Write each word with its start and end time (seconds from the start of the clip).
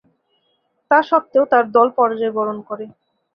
তাস্বত্ত্বেও 0.91 1.43
তার 1.51 1.65
দল 1.71 1.87
পরাজয়বরণ 1.97 2.57
করে। 2.69 2.85